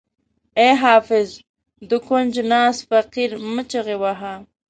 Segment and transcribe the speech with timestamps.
[0.59, 1.29] ای حافظ
[1.89, 4.33] د کونج ناست فقیر مه چیغه وهه.